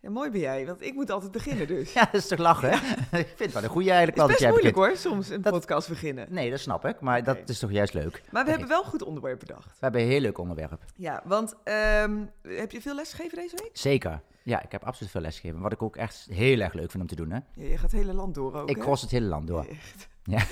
[0.00, 1.92] Ja, mooi ben jij, want ik moet altijd beginnen dus.
[1.98, 2.76] Ja, dat is toch lachen, hè?
[3.18, 5.02] ik vind het wel een goede eigenlijk Het is wel best dat jij moeilijk begint.
[5.02, 6.26] hoor, soms een Dat- podcast beginnen.
[6.30, 8.22] Nee, dat snap ik, maar dat is toch juist leuk.
[8.30, 9.64] Maar we hebben wel een goed onderwerp bedacht.
[9.66, 10.84] We hebben een heel leuk onderwerp.
[10.96, 13.70] Ja, want ehm, heb je veel lesgegeven deze week?
[13.72, 14.20] Zeker.
[14.48, 15.60] Ja, ik heb absoluut veel lesgegeven.
[15.60, 17.38] Wat ik ook echt heel erg leuk vind om te doen, hè?
[17.54, 18.82] Ja, je gaat het hele land door ook, ik hè?
[18.82, 19.64] cross het hele land door.
[19.64, 20.08] Echt.
[20.28, 20.42] Ja.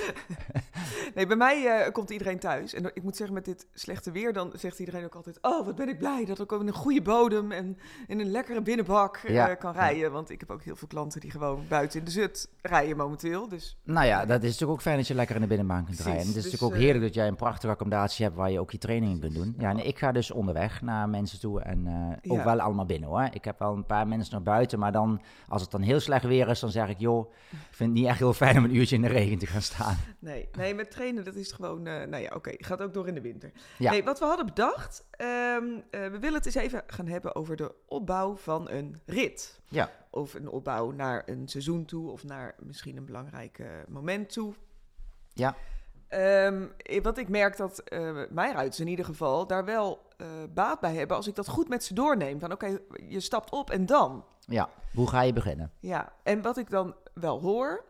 [1.14, 2.74] nee, bij mij eh, komt iedereen thuis.
[2.74, 5.38] En ik moet zeggen, met dit slechte weer, dan zegt iedereen ook altijd...
[5.40, 8.30] Oh, wat ben ik blij dat ik ook in een goede bodem en in een
[8.30, 10.12] lekkere binnenbak eh, kan rijden.
[10.12, 13.48] Want ik heb ook heel veel klanten die gewoon buiten in de zut rijden momenteel.
[13.48, 16.00] Dus Nou ja, dat is natuurlijk ook fijn dat je lekker in de binnenbaan kunt
[16.00, 16.22] rijden.
[16.22, 18.50] En het is dus, natuurlijk ook eh, heerlijk dat jij een prachtige accommodatie hebt waar
[18.50, 19.54] je ook je trainingen kunt doen.
[19.58, 21.88] Ja, en ik ga dus onderweg naar mensen toe en
[22.28, 23.28] ook wel allemaal binnen hoor.
[23.32, 26.24] Ik heb wel een paar mensen naar buiten, maar dan als het dan heel slecht
[26.24, 28.74] weer is, dan zeg ik joh, ik vind het niet echt heel fijn om een
[28.76, 29.96] uurtje in de regen te gaan staan.
[30.18, 31.86] nee, nee met trainen, dat is gewoon...
[31.86, 33.52] eh, nou ja, oké, gaat ook door in de winter.
[33.78, 33.90] Ja.
[33.90, 35.04] Nee, wat we hadden bedacht...
[35.10, 39.60] ehm, eh, we willen het eens even gaan hebben over de opbouw van een rit.
[39.68, 39.90] Ja.
[40.10, 44.54] Of een opbouw naar een seizoen toe of naar misschien een belangrijk moment toe.
[45.32, 45.56] Ja.
[46.08, 50.26] Ehm, eh, wat ik merk dat eh mijn ruiters in ieder geval daar wel eh,
[50.54, 52.40] baat bij hebben als ik dat goed met ze doorneem.
[52.40, 54.24] Van oké, je stapt op en dan.
[54.40, 55.72] Ja, hoe ga je beginnen?
[55.80, 57.84] Ja, en wat ik dan wel hoor,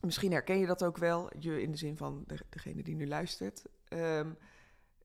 [0.00, 3.08] misschien herken je dat ook wel, je in de zin van de, degene die nu
[3.08, 3.64] luistert.
[3.88, 4.28] Ehm,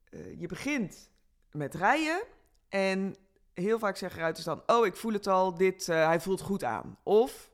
[0.09, 1.09] eh, je begint
[1.52, 2.23] met rijden
[2.70, 3.16] en
[3.53, 6.97] heel vaak zeggen ruiters dan, oh ik voel het al, dit, hij voelt goed aan.
[7.03, 7.52] Of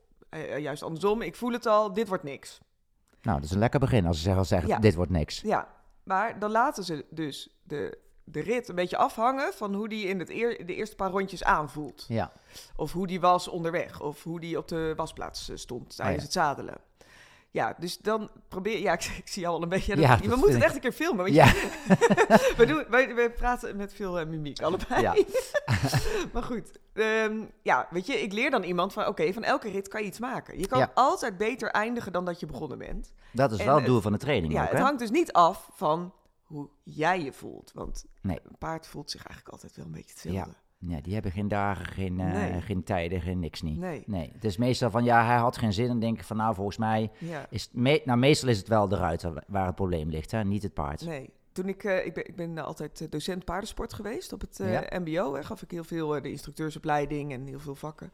[0.58, 2.60] juist andersom, ik voel het al, dit wordt niks.
[3.26, 4.78] Nou, dat is een lekker begin als ze zeggen, zeggen Ja.
[4.78, 5.40] dit wordt niks.
[5.40, 5.68] Ja,
[6.02, 10.18] maar dan laten ze dus de, de rit een beetje afhangen van hoe die in
[10.18, 12.04] het eer, de eerste paar rondjes aanvoelt.
[12.08, 12.32] Ja,
[12.76, 14.00] Of hoe die was onderweg.
[14.00, 16.22] Of hoe die op de wasplaats eh, stond tijdens ja.
[16.22, 16.76] het zadelen.
[17.56, 18.78] Ja, dus dan probeer...
[18.78, 19.96] Ja, ik, ik zie al een beetje...
[19.96, 21.24] Ja, we moeten het echt een keer filmen.
[21.24, 21.74] Want ja, je-
[22.56, 25.00] we, doen, we, we praten met veel eh, mimiek, allebei.
[25.00, 25.14] Ja.
[26.32, 26.70] maar goed.
[26.92, 29.06] ehm, ja, weet je, ik leer dan iemand van...
[29.06, 30.58] Oké, van elke rit kan je iets maken.
[30.58, 33.12] Je kan altijd beter eindigen dan dat je begonnen bent.
[33.32, 35.32] dat is En wel het doel van de training Ja, ook, het hangt dus niet
[35.32, 36.12] af van
[36.42, 37.70] hoe jij je voelt.
[37.74, 38.40] Want Nee.
[38.48, 40.54] een paard voelt zich eigenlijk altijd wel een beetje hetzelfde.
[40.78, 42.60] Ja, die hebben geen dagen, geen, eh, Nee.
[42.60, 43.78] geen tijden, geen niks niet.
[43.78, 44.02] Nee.
[44.06, 45.88] Nee, het is meestal van ja, hij had geen zin.
[45.90, 47.46] En denk ik van nou, volgens mij Ja.
[47.50, 50.44] is me- nou, meestal is het wel de ruiter waar het probleem ligt, hè?
[50.44, 51.04] niet het paard.
[51.06, 51.30] Nee.
[51.52, 54.86] Toen ik, eh, ik ben, ik ben altijd eh, docent paardensport geweest op het Ja.
[54.98, 55.34] MBO.
[55.34, 58.12] Hè, gaf ik heel veel de instructeursopleiding en heel veel vakken.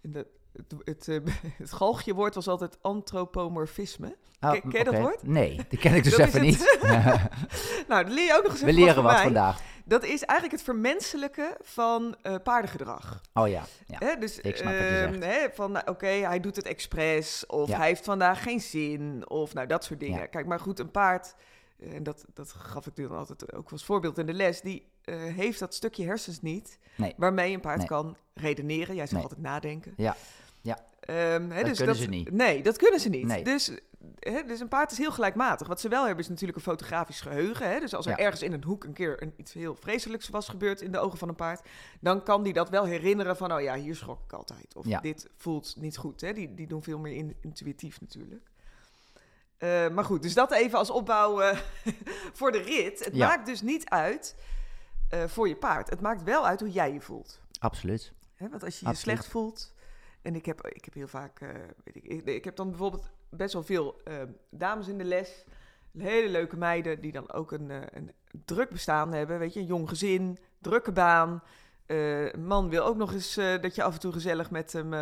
[0.00, 1.32] En de, het, het, eh,
[1.62, 4.16] het galgje-woord was altijd antropomorfisme.
[4.40, 5.22] Oh, Ken- ken je dat woord?
[5.22, 6.78] Nee, die ken ik dus Dat even niet.
[7.88, 9.60] Nou, dan leer je ook nog eens We leren wat vandaag.
[9.84, 13.20] Dat is eigenlijk het vermenselijken van eh, paardengedrag.
[13.34, 13.96] Oh ja, ja.
[13.98, 17.46] Hè, dus, ik snap ehm, hè, van, nou, oké, hij doet het expres.
[17.46, 17.76] Of Ja.
[17.76, 19.30] hij heeft vandaag geen zin.
[19.30, 20.18] Of nou, dat soort dingen.
[20.18, 20.26] Ja.
[20.26, 21.34] Kijk, maar goed, een paard...
[21.78, 24.60] eh, En dat, dat gaf ik dan altijd ook als voorbeeld in de les.
[24.60, 26.78] Die eh, heeft dat stukje hersens niet.
[26.96, 27.14] Nee.
[27.16, 27.86] Waarmee een paard Nee.
[27.86, 28.94] kan redeneren.
[28.94, 29.22] Jij zegt Nee.
[29.22, 29.92] altijd nadenken.
[29.96, 30.16] Ja.
[30.60, 30.78] Ja.
[31.00, 32.30] Ehm, hè, Dat dus kunnen ze niet.
[32.30, 33.44] Nee, dat kunnen ze niet.
[33.44, 33.70] Dus,
[34.18, 35.66] hè, dus een paard is heel gelijkmatig.
[35.66, 37.70] Wat ze wel hebben is natuurlijk een fotografisch geheugen.
[37.70, 37.80] Hè?
[37.80, 38.18] Dus als er Ja.
[38.18, 41.18] ergens in een hoek een keer een, iets heel vreselijks was gebeurd in de ogen
[41.18, 41.68] van een paard,
[42.00, 44.76] dan kan die dat wel herinneren van, oh ja, hier schrok ik altijd.
[44.76, 45.00] Of Ja.
[45.00, 46.20] dit voelt niet goed.
[46.20, 46.32] Hè?
[46.32, 48.50] Die, die doen veel meer in- intuïtief natuurlijk.
[49.58, 51.58] Eh, maar goed, dus dat even als opbouw eh,
[52.38, 53.04] voor de rit.
[53.04, 53.26] Het Ja.
[53.26, 54.36] maakt dus niet uit
[55.08, 55.90] eh, voor je paard.
[55.90, 57.40] Het maakt wel uit hoe jij je voelt.
[57.58, 58.12] Absoluut.
[58.34, 59.74] Hè, want als je je slecht voelt.
[60.22, 61.38] En ik heb, ik heb heel vaak.
[61.84, 64.00] weet ik, ik, ik heb dan bijvoorbeeld best wel veel
[64.50, 65.44] dames in de les.
[65.98, 68.12] Hele leuke meiden die dan ook een, een
[68.44, 69.38] druk bestaan hebben.
[69.38, 71.42] Weet je, een jong gezin, drukke baan.
[72.38, 74.94] Man wil ook nog eens dat je af en toe gezellig met hem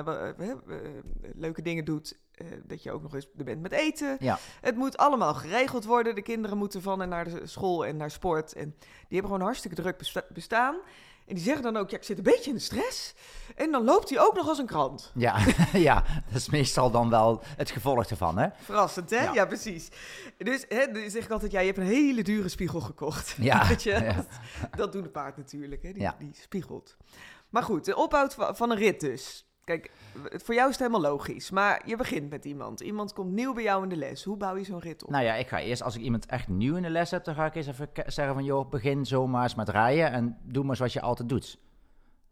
[1.35, 2.19] leuke dingen doet.
[2.37, 4.17] Eh, dat je ook nog eens er bent met eten.
[4.21, 4.39] Ja.
[4.61, 6.15] Het moet allemaal geregeld worden.
[6.15, 8.53] De kinderen moeten van en naar de school en naar sport.
[8.53, 10.77] En die hebben gewoon hartstikke druk besta- bestaan.
[11.27, 13.15] En die zeggen dan ook, ja, ik zit een beetje in de stress.
[13.57, 15.13] En dan loopt hij ook nog als een krant.
[15.15, 15.39] Ja,
[15.73, 18.49] ja, dat is meestal dan wel het gevolg ervan, hè?
[18.61, 19.23] Verrassend, hè?
[19.25, 19.47] Ja, Ja.
[19.47, 19.89] precies.
[20.39, 23.35] Dus hè, dan zeg ik altijd, ja, je hebt een hele dure spiegel gekocht.
[23.41, 23.91] Ja, Weet je?
[23.91, 24.13] ja.
[24.13, 24.27] Dat,
[24.77, 25.93] dat doen de paard natuurlijk, hè?
[25.93, 26.97] Die, die spiegelt.
[27.49, 29.46] Maar goed, de opbouw va- van een rit dus.
[29.67, 29.91] Kijk,
[30.23, 31.51] voor jou is het helemaal logisch.
[31.51, 32.81] Maar je begint met iemand.
[32.81, 34.25] Iemand komt nieuw bij jou in de les.
[34.25, 35.11] Hoe bouw je zo'n rit op?
[35.11, 37.35] Nou ja, ik ga eerst, als ik iemand echt nieuw in de les heb, dan
[37.35, 40.77] ga ik eens even zeggen van, joh, begin zomaar eens met rijden en doe maar
[40.77, 41.59] zoals je altijd doet.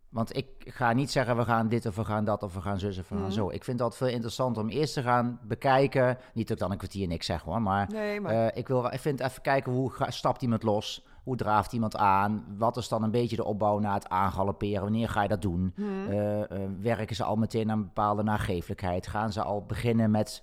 [0.08, 2.78] Want ik ga niet zeggen, we gaan dit of we gaan dat of we gaan
[2.78, 3.32] zus of we gaan Mhm.
[3.32, 3.50] zo.
[3.50, 6.18] Ik vind dat veel interessanter om eerst te gaan bekijken.
[6.34, 8.32] Niet dat ik dan een kwartier niks zeg hoor, maar, nee, maar...
[8.46, 11.96] eh, ik, wil, ik vind even kijken hoe ga- stapt iemand los, hoe draaft iemand
[11.96, 15.42] aan, wat is dan een beetje de opbouw na het aangalopperen, wanneer ga je dat
[15.42, 15.72] doen?
[15.76, 16.08] hmm.
[16.08, 19.06] Eh, eh, werken ze al meteen aan een bepaalde nageeflijkheid?
[19.06, 20.42] Gaan ze al beginnen met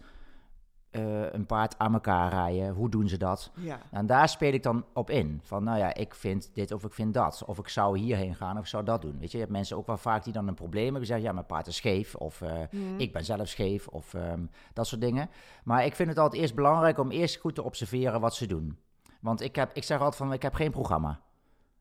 [0.92, 2.74] eh, een paard aan elkaar rijden?
[2.74, 3.52] Hoe doen ze dat?
[3.56, 3.80] Ja.
[3.92, 5.40] En daar speel ik dan op in.
[5.44, 7.44] Van, nou ja, ik vind dit of ik vind dat.
[7.46, 9.16] Of ik zou hierheen gaan of ik zou dat doen.
[9.20, 11.02] Weet je, je hebt mensen ook wel vaak die dan een probleem hebben.
[11.02, 12.16] Die zeggen, ja, mijn paard is scheef.
[12.16, 12.98] Of Mhm.
[12.98, 13.88] ik ben zelf scheef.
[13.88, 15.30] Of ehm, dat soort dingen.
[15.64, 18.78] Maar ik vind het altijd eerst belangrijk om eerst goed te observeren wat ze doen.
[19.22, 21.20] Want ik, heb, ik zeg altijd van, ik heb geen programma.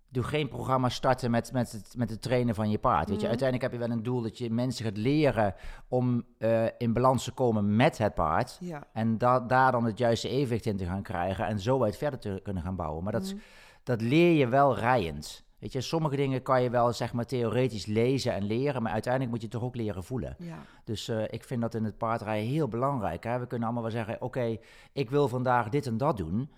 [0.09, 3.09] Doe geen programma starten met, met, het, met het trainen van je paard.
[3.09, 3.29] Weet je, Mhm.
[3.31, 5.55] uiteindelijk heb je wel een doel dat je mensen gaat leren
[5.89, 8.57] om eh, in balans te komen met het paard.
[8.61, 8.83] Ja.
[8.93, 12.19] En da daar dan het juiste evenwicht in te gaan krijgen en zo uit verder
[12.21, 13.03] te kunnen gaan bouwen.
[13.03, 13.37] Maar dat, Mhm.
[13.83, 15.45] dat leer je wel rijend.
[15.59, 19.33] Weet je, sommige dingen kan je wel zeg maar theoretisch lezen en leren, maar uiteindelijk
[19.33, 20.37] moet je toch ook leren voelen.
[20.39, 20.59] Ja.
[20.85, 23.25] Dus eh, ik vind dat in het paardrijden heel belangrijk.
[23.25, 23.39] Hè?
[23.39, 24.57] We kunnen allemaal wel zeggen, oké,
[24.93, 26.51] ik wil vandaag dit en dat doen,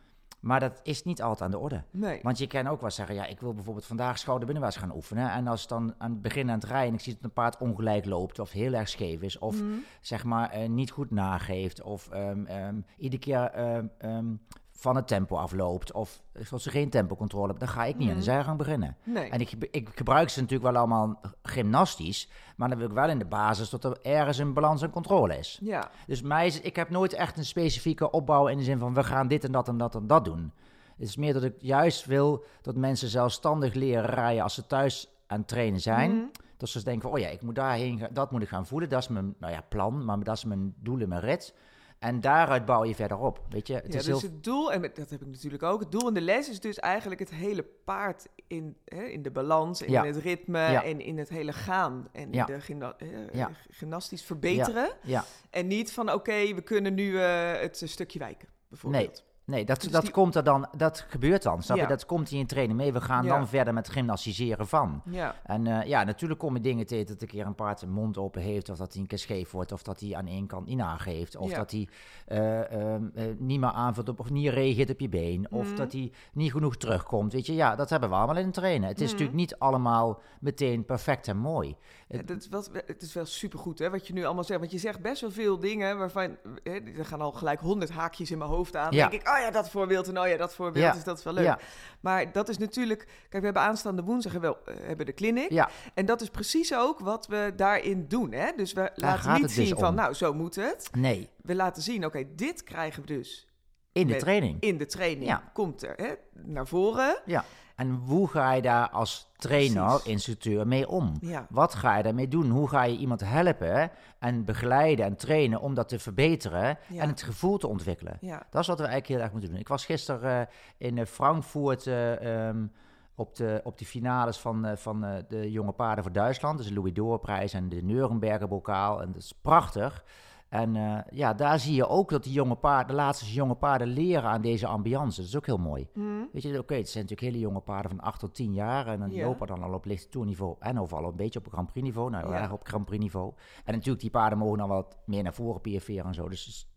[0.43, 1.83] maar dat is niet altijd aan de orde.
[1.91, 2.21] Nee.
[2.23, 5.31] Want je kan ook wel zeggen, ja, ik wil bijvoorbeeld vandaag schouder binnenwaarts gaan oefenen.
[5.31, 8.05] En als dan aan het begin aan het rijden, ik zie dat een paard ongelijk
[8.05, 9.73] loopt of heel erg scheef is, of Mhm.
[10.00, 13.50] zeg maar eh, niet goed nageeft, of ehm, ehm, iedere keer
[13.99, 14.35] ehm,
[14.82, 18.14] van het tempo afloopt, of als ze geen tempocontrole hebben, dan ga ik niet aan
[18.14, 18.31] de Mhm.
[18.31, 18.96] zijgang beginnen.
[19.05, 19.31] Nee.
[19.31, 23.19] En ik, ik gebruik ze natuurlijk wel allemaal gymnastisch, maar dan wil ik wel in
[23.19, 25.58] de basis dat er ergens een balans en controle is.
[25.62, 25.90] Ja.
[26.06, 29.05] Dus mij is, ik heb nooit echt een specifieke opbouw in de zin van we
[29.05, 30.52] gaan dit en dat en dat en dat doen.
[30.96, 35.08] Het is meer dat ik juist wil dat mensen zelfstandig leren rijden als ze thuis
[35.26, 36.11] aan het trainen zijn.
[36.17, 36.25] Mhm.
[36.56, 38.88] Dat ze denken van, oh ja, ik moet daarheen, gaan, dat moet ik gaan voelen.
[38.88, 41.55] Dat is mijn nou ja, plan, maar dat is mijn doel in mijn rit.
[42.02, 43.75] En daaruit bouw je verder op, weet je.
[43.75, 44.31] Het ja, is dus heel...
[44.31, 46.78] het doel, en dat heb ik natuurlijk ook, het doel in de les is dus
[46.78, 50.02] eigenlijk het hele paard in, hè, in de balans, Ja.
[50.04, 50.84] in het ritme Ja.
[50.84, 54.90] en in het hele gaan en in de gymna- eh, gymnastisch verbeteren.
[55.02, 59.04] Ja, En niet van oké, we kunnen nu eh, het stukje wijken, bijvoorbeeld.
[59.04, 61.87] nee, dat, Dus dat die- komt er dan, dat gebeurt dan, snap je?
[61.87, 62.93] Dat komt in je training mee.
[62.93, 63.37] We gaan Ja.
[63.37, 65.03] dan verder met gymnastiseren van.
[65.11, 65.35] Ja.
[65.43, 68.43] En eh, ja, natuurlijk komen dingen tegen dat een keer een paard zijn mond open
[68.43, 70.77] heeft, of dat hij een keer scheef wordt, of dat hij aan één kant niet
[70.77, 71.89] nageeft, of dat hij
[72.27, 75.77] eh, ehm, eh, niet meer aanvult op, of niet reageert op je been, of Mhm.
[75.77, 77.33] dat hij niet genoeg terugkomt.
[77.33, 78.88] Weet je, ja, dat hebben we allemaal in het trainen.
[78.88, 79.12] Het is Mhm.
[79.12, 81.77] natuurlijk niet allemaal meteen perfect en mooi.
[82.09, 84.61] Ja, dat is wel, het is wel supergoed hè, wat je nu allemaal zegt.
[84.61, 86.37] Want je zegt best wel veel dingen waarvan...
[86.62, 88.93] Hè, er gaan al gelijk honderd haakjes in mijn hoofd aan.
[88.93, 89.09] Ja.
[89.09, 90.84] denk ik, oh ja, dat voorbeeld en oh ja, dat voorbeeld.
[90.84, 90.93] Ja.
[90.93, 91.44] Dus dat is wel leuk.
[91.44, 91.58] Ja,
[92.00, 92.99] Maar dat is natuurlijk...
[93.05, 95.50] Kijk, we hebben aanstaande woensdag hebben we, eh, hebben de clinic.
[95.50, 98.32] ja, En dat is precies ook wat we daarin doen.
[98.32, 98.50] Hè?
[98.56, 99.94] Dus we laten niet dus zien van, om.
[99.94, 100.88] nou, zo moet het.
[100.93, 103.46] nee, We laten zien, oké, dit krijgen we dus
[103.93, 104.61] in de Met- training.
[104.61, 105.26] in de training.
[105.26, 105.50] Ja.
[105.52, 107.17] Komt er hè, naar voren.
[107.25, 107.44] Ja.
[107.82, 110.06] En hoe ga je daar als trainer, Precies.
[110.06, 111.12] instructeur mee om?
[111.20, 111.46] Ja.
[111.50, 112.50] Wat ga je daarmee doen?
[112.50, 117.02] Hoe ga je iemand helpen en begeleiden en trainen om dat te verbeteren Ja.
[117.02, 118.17] en het gevoel te ontwikkelen?
[118.20, 118.43] Ja.
[118.50, 119.58] Dat is wat we eigenlijk heel erg moeten doen.
[119.58, 122.67] Ik was gisteren eh, in eh, Frankfurt eh, ehm,
[123.14, 126.58] op, de, op de finales van, van de jonge paarden voor Duitsland.
[126.58, 129.02] Dus de Louis Doorprijs en de Nuremberger bokaal.
[129.02, 130.05] En dat is prachtig.
[130.52, 133.88] En eh, ja, daar zie je ook dat die jonge paarden, de laatste jonge paarden
[133.88, 135.20] leren aan deze ambiance.
[135.20, 135.88] Dat is ook heel mooi.
[135.93, 136.00] Hm.
[136.32, 138.87] Weet je, oké, het zijn natuurlijk hele jonge paarden van 8 tot 10 jaar.
[138.87, 140.56] En dan lopen dan al op licht toerniveau.
[140.58, 142.10] En of al een beetje op Grand Prix niveau.
[142.10, 142.40] Nou, Ja.
[142.40, 143.32] erg op Grand Prix niveau.
[143.64, 146.28] En natuurlijk, die paarden mogen dan wat meer naar voren PFV'eren en zo.
[146.28, 146.72] Dus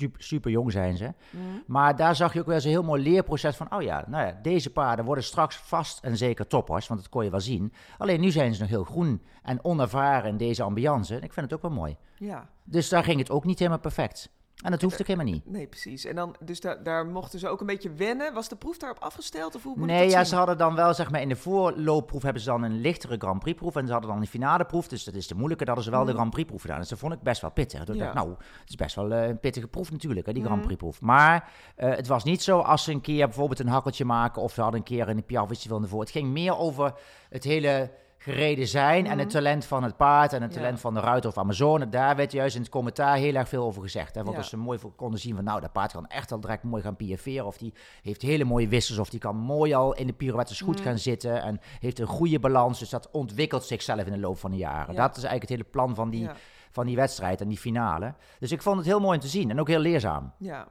[0.00, 1.12] super, super jong zijn ze.
[1.30, 1.38] Hm.
[1.66, 3.74] Maar daar zag je ook wel zo'n heel mooi leerproces van...
[3.74, 6.86] oh ja, nou ja, deze paarden worden straks vast en zeker toppers...
[6.88, 7.72] want dat kon je wel zien.
[7.98, 11.14] Alleen nu zijn ze nog heel groen en onervaren in deze ambiance.
[11.16, 11.96] En ik vind het ook wel mooi.
[12.16, 12.48] Ja.
[12.64, 14.30] Dus daar ging het ook niet helemaal perfect.
[14.62, 15.46] En dat hoeft ook helemaal niet.
[15.50, 16.04] Nee, precies.
[16.04, 18.34] En dan, dus daar, daar mochten ze ook een beetje wennen.
[18.34, 19.54] Was de proef daarop afgesteld?
[19.54, 20.26] Of hoe moet Nee, ja, zien?
[20.26, 23.38] ze hadden dan wel, zeg maar, in de voorloopproef hebben ze dan een lichtere Grand
[23.40, 23.76] Prix proef.
[23.76, 25.64] En ze hadden dan een finale proef, dus dat is de moeilijke.
[25.64, 26.16] Dat hadden ze wel de Mhm.
[26.20, 26.78] Grand Prix proef gedaan.
[26.78, 27.84] Dus dat vond ik best wel pittig.
[27.84, 28.12] Dus ik Ja.
[28.12, 28.30] dacht, nou,
[28.60, 30.66] het is best wel eh, een pittige proef natuurlijk, hè, die Grand Mhm.
[30.66, 31.00] Prix proef.
[31.00, 34.52] Maar eh, het was niet zo als ze een keer bijvoorbeeld een hakkeltje maken of
[34.52, 36.00] ze hadden een keer een Piaf iets wilden voor.
[36.00, 36.94] Het ging meer over
[37.28, 37.90] het hele
[38.22, 39.28] gereden zijn en het Mhm.
[39.36, 40.60] talent van het paard en het Ja.
[40.60, 41.88] talent van de ruiter of Amazone.
[41.88, 44.14] Daar werd juist in het commentaar heel erg veel over gezegd.
[44.14, 44.38] Hè, want Ja.
[44.40, 46.96] als ze mooi konden zien van nou, dat paard kan echt al direct mooi gaan
[46.96, 50.60] piaferen of die heeft hele mooie wissels of die kan mooi al in de pirouettes
[50.60, 50.84] goed Mhm.
[50.84, 52.78] gaan zitten en heeft een goede balans.
[52.78, 54.94] Dus dat ontwikkelt zichzelf in de loop van de jaren.
[54.94, 55.00] Ja.
[55.00, 56.28] Dat is eigenlijk het hele plan van die,
[56.70, 58.14] van die wedstrijd en die finale.
[58.38, 60.32] Dus ik vond het heel mooi om te zien en ook heel leerzaam.
[60.38, 60.68] ja.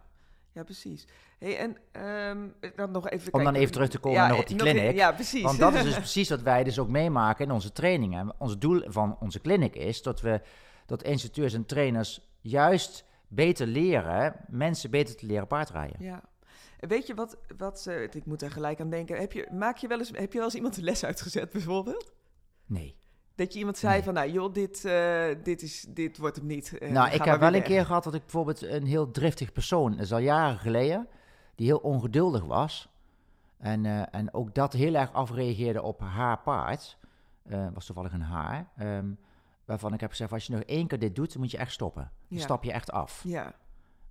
[0.52, 1.08] ja, precies.
[1.40, 2.38] Hey, en ehm,
[2.76, 4.96] dan nog even Om dan even terug te komen Ja, nog op die clinic.
[4.96, 5.42] Ja, precies.
[5.44, 8.34] Want dat is dus precies wat wij dus ook meemaken in onze trainingen.
[8.38, 10.42] Ons doel van onze clinic is dat we
[10.86, 15.96] dat instructeurs en trainers juist beter leren, mensen beter te leren paardrijden.
[16.00, 16.22] Ja.
[16.80, 19.18] Weet je wat, wat ik moet er gelijk aan denken.
[19.20, 22.12] Heb je, maak je wel eens, heb je wel eens iemand de les uitgezet bijvoorbeeld?
[22.66, 22.96] Nee.
[23.36, 24.04] Dat je iemand zei Nee.
[24.04, 26.78] van, nou joh, dit, eh, dit, is, dit wordt hem niet.
[26.78, 29.92] eh, nou, ik heb wel een keer gehad dat ik bijvoorbeeld een heel driftig persoon,
[29.92, 31.08] dat is al jaren geleden,
[31.60, 32.90] die heel ongeduldig was.
[33.58, 36.98] En, eh, en ook dat heel erg afreageerde op haar paard.
[37.50, 38.68] Eh, was toevallig een haar.
[38.78, 39.06] ehm,
[39.66, 41.72] waarvan ik heb gezegd, als je nog één keer dit doet, dan moet je echt
[41.72, 42.02] stoppen.
[42.28, 42.44] Dan Ja.
[42.44, 43.22] stap je echt af.
[43.24, 43.54] Ja,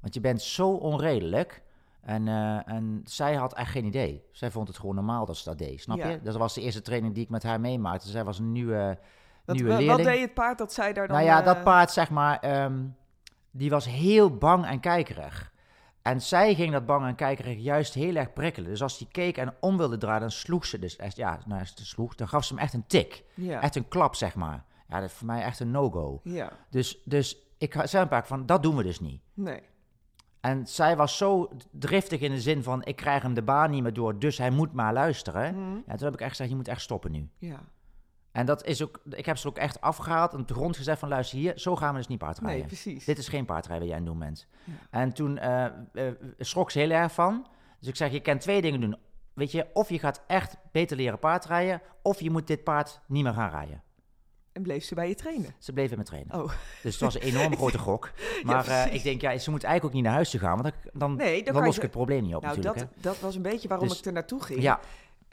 [0.01, 1.63] Want je bent zo onredelijk.
[2.01, 4.25] En, eh, en zij had echt geen idee.
[4.33, 6.09] Zij vond het gewoon normaal dat ze dat deed, snap Ja.
[6.09, 6.21] je?
[6.23, 8.09] Dat was de eerste training die ik met haar meemaakte.
[8.09, 8.99] Zij was een nieuwe,
[9.45, 9.97] Wat, nieuwe leerling.
[9.97, 11.17] wat deed het paard dat zij daar dan...
[11.17, 12.85] Nou ja, dat paard, zeg maar, ehm,
[13.51, 15.53] die was heel bang en kijkerig.
[16.09, 18.71] En zij ging dat bang en kijkerig juist heel erg prikkelen.
[18.71, 21.65] Dus als die keek en om wilde draaien, dan sloeg ze dus echt, ja, nou,
[21.65, 23.25] ze sloeg, dan gaf ze hem echt een tik.
[23.35, 24.65] Ja, Echt een klap, zeg maar.
[24.89, 26.21] Ja, dat is voor mij echt een no-go.
[26.23, 29.21] ja, Dus, dus ik zei een paar keer van, dat doen we dus niet.
[29.35, 29.61] nee.
[30.41, 33.83] En zij was zo driftig in de zin van, ik krijg hem de baan niet
[33.83, 35.55] meer door, dus hij moet maar luisteren.
[35.55, 35.77] Mhm.
[35.87, 37.29] Ja, toen heb ik echt gezegd, je moet echt stoppen nu.
[37.39, 37.61] Ja.
[38.33, 40.99] En dat is ook, ik heb ze ook echt afgehaald en op de grond gezegd
[40.99, 42.59] van, luister hier, zo gaan we dus niet paardrijden.
[42.59, 43.05] Nee, precies.
[43.05, 44.47] Dit is geen paardrijden wat jij aan het doen bent.
[44.65, 44.73] Ja.
[44.91, 45.73] En toen eh, eh,
[46.39, 47.47] schrok ze heel erg van.
[47.79, 48.97] Dus ik zeg, je kan twee dingen doen.
[49.35, 53.23] Weet je, of je gaat echt beter leren paardrijden, of je moet dit paard niet
[53.23, 53.83] meer gaan rijden.
[54.53, 55.55] En bleef ze bij je trainen?
[55.59, 56.43] Ze bleven met trainen.
[56.43, 56.51] Oh,
[56.83, 58.11] Dus het was een enorm grote gok.
[58.43, 60.75] Maar eh, ik denk, ja, ze moet eigenlijk ook niet naar huis te gaan, want
[60.83, 62.93] dan, dan, Nee, dan dan, los ik het probleem niet op nou natuurlijk.
[62.95, 64.63] dat, dat was een beetje waarom Dus- ik er naartoe ging.
[64.63, 64.81] Ja,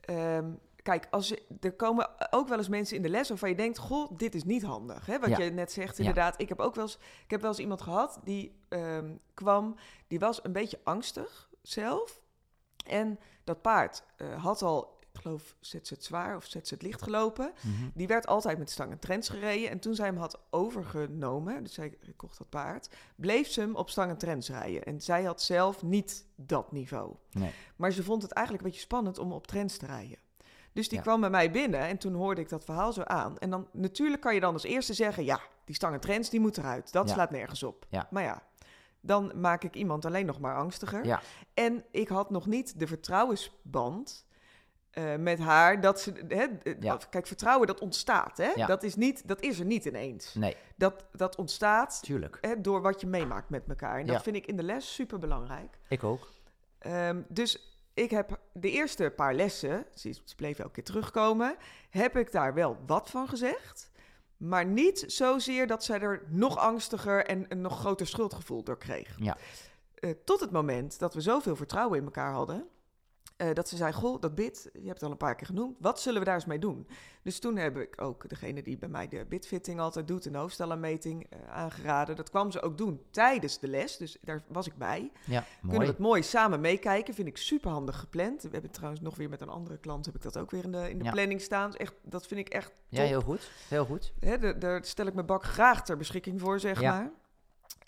[0.05, 0.45] Ehm,
[0.85, 3.77] kijk, als, je- er komen ook wel eens mensen in de les waarvan je denkt...
[3.77, 5.05] goh, dit is niet handig.
[5.05, 5.19] Hè?
[5.19, 5.37] Wat Ja.
[5.39, 5.99] je net zegt, Ja.
[6.03, 6.41] inderdaad.
[6.41, 9.75] Ik heb ook wel eens, ik heb wel eens iemand gehad die ehm, kwam...
[10.07, 12.21] die was een beetje angstig zelf.
[12.87, 16.73] En dat paard eh, had al, ik geloof, zet ze het zwaar of zet ze
[16.73, 17.51] het licht gelopen.
[17.63, 17.89] mhm.
[17.93, 19.69] Die werd altijd met stang en trends gereden.
[19.69, 22.89] En toen zij hem had overgenomen, dus zij kocht dat paard...
[23.15, 24.83] bleef ze hem op stang en trends rijden.
[24.83, 27.15] En zij had zelf niet dat niveau.
[27.31, 27.51] nee.
[27.75, 30.17] Maar ze vond het eigenlijk een beetje spannend om op trends te rijden.
[30.75, 31.03] Dus die Ja.
[31.03, 33.37] kwam bij mij binnen en toen hoorde ik dat verhaal zo aan.
[33.37, 35.23] En dan natuurlijk kan je dan als eerste zeggen...
[35.25, 36.91] ja, die stangen trends die moet eruit.
[36.91, 37.13] Dat Ja.
[37.13, 37.85] slaat nergens op.
[37.89, 38.07] Ja.
[38.11, 38.43] Maar ja,
[38.99, 41.19] dan maak ik iemand alleen nog maar angstiger.
[41.53, 44.25] En ik had nog niet de vertrouwensband...
[44.91, 46.13] eh, met haar, dat ze...
[46.27, 46.45] Hè,
[46.79, 46.97] Ja.
[47.09, 48.51] Kijk, vertrouwen dat ontstaat, hè?
[48.55, 48.65] Ja.
[48.67, 50.33] Dat, is niet, dat is er niet ineens.
[50.33, 52.37] Nee, Dat, dat ontstaat tuurlijk.
[52.41, 53.99] hè, door wat je meemaakt met elkaar.
[53.99, 55.77] En dat vind ik in de les super belangrijk.
[55.89, 56.27] Ik ook.
[56.79, 61.55] Ehm, dus ik heb de eerste paar lessen, ze, bleef elke keer terugkomen,
[61.89, 63.91] heb ik daar wel wat van gezegd.
[64.37, 69.15] Maar niet zozeer dat zij er nog angstiger en een nog groter schuldgevoel door kreeg.
[69.19, 69.37] Ja.
[69.93, 72.67] Eh, tot het moment dat we zoveel vertrouwen in elkaar hadden.
[73.37, 75.75] Eh, dat ze zei, goh, dat bid, je hebt het al een paar keer genoemd.
[75.79, 76.87] Wat zullen we daar eens mee doen?
[77.23, 81.25] Dus toen heb ik ook degene die bij mij de bitfitting altijd doet, een hoofdstellenmeting,
[81.29, 82.15] eh, aangeraden.
[82.15, 85.11] Dat kwam ze ook doen tijdens de les, dus daar was ik bij.
[85.25, 87.13] Ja, Kunnen we het mooi samen meekijken.
[87.13, 88.41] Vind ik super handig gepland.
[88.43, 90.05] We hebben trouwens nog weer met een andere klant...
[90.05, 91.11] heb ik dat ook weer in de, in de Ja.
[91.11, 91.69] planning staan.
[91.71, 93.07] Dus Echt, dat vind ik echt Ja, top.
[93.07, 93.51] heel goed.
[93.69, 94.13] Heel goed.
[94.19, 96.91] Hè, daar- stel ik mijn bak graag ter beschikking voor, zeg Ja.
[96.91, 97.11] maar.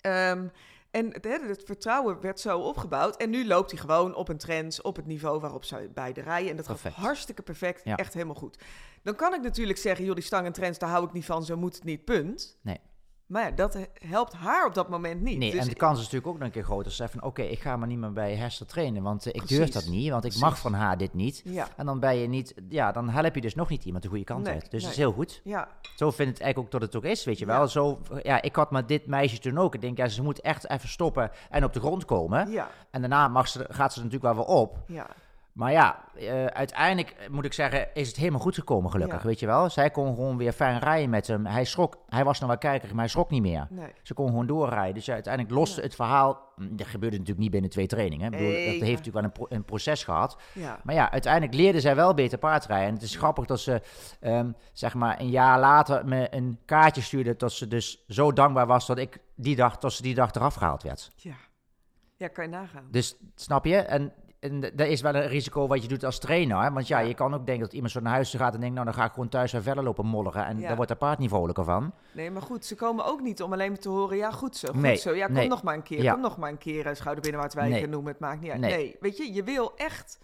[0.00, 0.46] Ehm,
[0.90, 3.16] en het, het vertrouwen werd zo opgebouwd.
[3.16, 6.50] En nu loopt hij gewoon op een trend, op het niveau waarop ze beide rijden.
[6.50, 7.84] En dat gaat hartstikke perfect.
[7.84, 7.96] Ja.
[7.96, 8.58] Echt helemaal goed.
[9.02, 11.44] Dan kan ik natuurlijk zeggen, joh, die stang en trends, daar hou ik niet van.
[11.44, 12.58] Zo moet het niet, punt.
[12.62, 12.80] Nee.
[13.28, 15.38] Maar ja, dat helpt haar op dat moment niet.
[15.38, 16.92] Nee, Dus en de kans is natuurlijk ook nog een keer groter.
[16.92, 19.70] Ze van, oké, ik ga maar niet meer bij Hester trainen, want eh, ik durf
[19.70, 20.40] dat niet, want ik Precies.
[20.48, 21.40] mag van haar dit niet.
[21.44, 24.08] Ja, En dan ben je niet, ja, dan help je dus nog niet iemand de
[24.08, 24.62] goede kant Nee, uit.
[24.62, 24.80] Dus nee.
[24.80, 25.40] dat is heel goed.
[25.44, 27.58] ja, Zo vind ik het eigenlijk ook dat het ook is, weet je Ja.
[27.58, 27.68] wel.
[27.68, 29.74] Zo, ja, ik had met dit meisje toen ook.
[29.74, 32.50] Ik denk, ja, ze moet echt even stoppen en op de grond komen.
[32.50, 34.78] ja, En daarna mag ze, gaat ze natuurlijk wel weer op.
[34.86, 35.06] ja.
[35.58, 39.26] Maar ja, eh, uiteindelijk eh, moet ik zeggen, is het helemaal goed gekomen gelukkig, Ja.
[39.26, 39.70] weet je wel.
[39.70, 41.46] Zij kon gewoon weer fijn rijden met hem.
[41.46, 43.66] Hij schrok, hij was nog wel kijker, maar hij schrok niet meer.
[43.70, 43.92] Nee.
[44.02, 44.94] Ze kon gewoon doorrijden.
[44.94, 46.52] Dus uiteindelijk loste het verhaal.
[46.56, 48.24] mm, Dat gebeurde natuurlijk niet binnen twee trainingen.
[48.24, 50.38] Ik bedoel, Nee, dat heeft natuurlijk wel een, pro- een proces gehad.
[50.52, 52.86] Ja, Maar ja, uiteindelijk leerde zij wel beter paardrijden.
[52.88, 53.80] En het is grappig dat ze,
[54.20, 57.36] ehm, zeg maar, een jaar later me een kaartje stuurde.
[57.36, 60.54] Dat ze dus zo dankbaar was dat ik die dag, dat ze die dag eraf
[60.54, 61.10] gehaald werd.
[61.16, 61.34] ja.
[62.16, 62.88] Ja, kan je nagaan.
[62.90, 63.76] Dus snap je?
[63.76, 66.60] En, en dat is wel een risico wat je doet als trainer.
[66.62, 66.70] hè.
[66.72, 67.06] Want ja, Ja.
[67.08, 69.04] je kan ook denken dat iemand zo naar huis gaat en denkt, nou dan ga
[69.04, 70.46] ik gewoon thuis weer verder lopen molleren.
[70.46, 70.66] En Ja.
[70.66, 71.92] daar wordt dat paard niet vrolijker van.
[72.12, 74.68] Nee, maar goed, ze komen ook niet om alleen maar te horen, ja, goed zo,
[74.72, 75.14] goed Nee, zo.
[75.14, 75.48] Ja, kom nee.
[75.48, 76.12] nog maar een keer, Ja.
[76.12, 77.86] kom nog maar een keer, eh, schouderbinnenwaartswijken, Nee.
[77.88, 78.60] noem het, maakt niet uit.
[78.60, 78.96] Nee.
[79.00, 80.18] Weet je, je wil echt,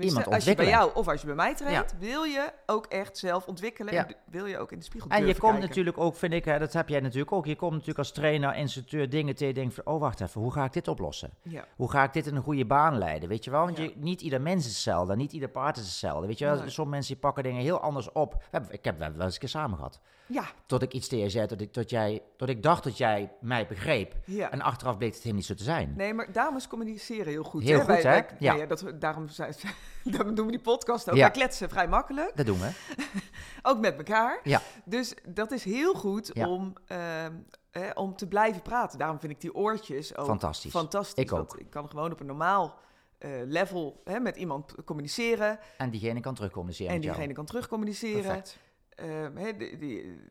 [0.00, 3.18] Iemand als je bij jou of als je bij mij traint, wil je ook echt
[3.18, 4.06] zelf ontwikkelen Ja.
[4.06, 5.60] en wil je ook in de spiegel En je komt kijken.
[5.68, 7.46] natuurlijk ook, vind ik, hè, dat heb jij natuurlijk ook.
[7.46, 9.54] Je komt natuurlijk als trainer, instructeur dingen tegen.
[9.54, 11.30] Je denkt van, oh wacht even, hoe ga ik dit oplossen?
[11.42, 13.28] Ja, Hoe ga ik dit in een goede baan leiden?
[13.28, 13.64] Weet je wel?
[13.64, 15.16] Want je, niet ieder mens is hetzelfde.
[15.16, 16.26] Niet ieder paard is hetzelfde.
[16.26, 16.54] Weet je wel?
[16.54, 16.68] Nee.
[16.70, 18.42] Sommige mensen die pakken dingen heel anders op.
[18.70, 20.00] Ik heb wel eens een keer samen gehad.
[20.26, 22.96] ja, Tot ik iets tegen je zei, dat ik, tot jij, tot ik dacht dat
[22.98, 24.14] jij mij begreep.
[24.50, 25.92] En achteraf bleek het helemaal niet zo te zijn.
[25.96, 27.62] Nee, maar dames communiceren heel goed.
[27.62, 27.84] Heel hè?
[27.84, 28.10] goed, hè?
[28.10, 29.54] Wij, nou ja, dat, daarom, zijn,
[30.04, 31.16] daarom doen we die podcast ook.
[31.16, 31.20] Ja.
[31.22, 32.70] Wij kletsen vrij makkelijk, Dat doen we.
[33.70, 34.40] ook met elkaar.
[34.42, 34.60] Ja.
[34.84, 36.48] Dus dat is heel goed Ja.
[36.48, 37.32] om, ehm,
[37.70, 38.98] eh, om te blijven praten.
[38.98, 40.70] Daarom vind ik die oortjes ook Fantastisch.
[40.70, 41.24] fantastisch.
[41.24, 41.58] Ik want ook.
[41.60, 42.78] ik kan gewoon op een normaal
[43.18, 45.58] eh, level hè, met iemand communiceren.
[45.78, 47.12] En diegene kan terugcommuniceren en jou.
[47.14, 48.22] diegene kan terugcommuniceren.
[48.22, 48.58] Perfect.
[48.96, 50.30] Ehm, die, die-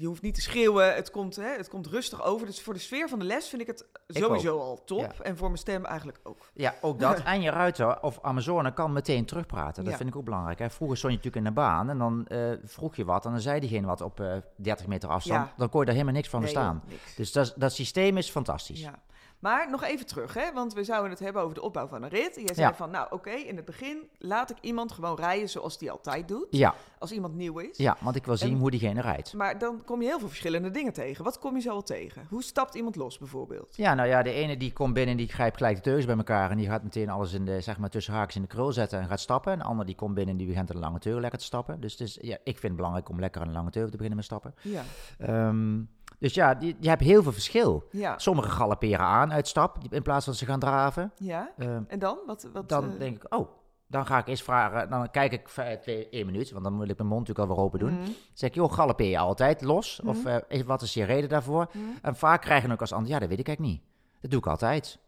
[0.00, 2.46] je hoeft niet te schreeuwen, het komt, het komt rustig over.
[2.46, 5.00] Dus voor de sfeer van de les vind ik het sowieso al top.
[5.00, 5.12] Ja.
[5.22, 6.50] En voor mijn stem eigenlijk ook.
[6.54, 7.22] Ja, ook dat.
[7.22, 9.82] en je ruiter of Amazone kan meteen terugpraten.
[9.82, 9.98] Dat Ja.
[9.98, 10.58] vind ik ook belangrijk.
[10.58, 10.70] Hè.
[10.70, 13.40] Vroeger stond je natuurlijk in de baan en dan eh, vroeg je wat en dan
[13.40, 15.48] zei diegene wat op eh 30 meter afstand.
[15.48, 15.54] Ja.
[15.56, 16.82] Dan kon je daar helemaal niks van Nee, verstaan.
[16.88, 17.14] niks.
[17.16, 18.80] Dus dat, dat systeem is fantastisch.
[18.80, 19.02] Ja.
[19.40, 20.52] Maar nog even terug, hè?
[20.52, 22.34] want we zouden het hebben over de opbouw van een rit.
[22.34, 22.74] Jij zei Ja.
[22.74, 26.46] van, nou oké, in het begin laat ik iemand gewoon rijden zoals die altijd doet.
[26.50, 27.76] Ja, Als iemand nieuw is.
[27.76, 29.32] ja, want ik wil zien En- hoe diegene rijdt.
[29.34, 31.24] Maar dan kom je heel veel verschillende dingen tegen.
[31.24, 32.26] Wat kom je zo al tegen?
[32.28, 33.76] Hoe stapt iemand los bijvoorbeeld?
[33.76, 36.16] Ja, nou ja, de ene die komt binnen en die grijpt gelijk de teugels bij
[36.16, 38.72] elkaar en die gaat meteen alles in de, zeg maar, tussen haakjes in de krul
[38.72, 39.52] zetten en gaat stappen.
[39.52, 41.80] En de ander die komt binnen en die begint een lange teugel lekker te stappen.
[41.80, 44.16] Dus het is, ja, ik vind het belangrijk om lekker een lange teugel te beginnen
[44.16, 44.54] met stappen.
[44.62, 44.82] Ja,
[45.18, 45.80] Ehm,
[46.20, 47.88] dus ja, je hebt heel veel verschil.
[47.90, 51.12] ja, Sommigen galopperen aan uit stap in plaats van ze gaan draven.
[51.16, 51.50] ja.
[51.58, 52.18] Ehm, En dan?
[52.26, 53.48] Wat, wat, dan eh, denk ik, oh,
[53.86, 54.90] dan ga ik eens vragen.
[54.90, 55.48] Dan kijk ik
[55.80, 58.04] twee, één minuut, want dan wil ik mijn mond natuurlijk alweer open doen.
[58.04, 60.00] Dan zeg ik, joh, galoppeer je altijd los?
[60.04, 60.28] Of Mhm.
[60.28, 61.66] eh, is- wat is je reden daarvoor?
[61.72, 61.84] mhm.
[62.02, 63.84] En vaak krijgen we ook als antwoord, ja, dat weet ik eigenlijk niet.
[64.20, 64.98] Dat doe ik altijd.